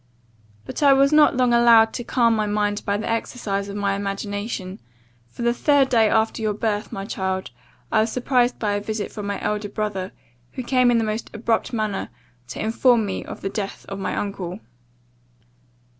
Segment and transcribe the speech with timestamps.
[0.65, 3.93] But I was not long allowed to calm my mind by the exercise of my
[3.93, 4.79] imagination;
[5.29, 7.51] for the third day after your birth, my child,
[7.91, 10.11] I was surprised by a visit from my elder brother;
[10.53, 12.09] who came in the most abrupt manner,
[12.47, 14.59] to inform me of the death of my uncle.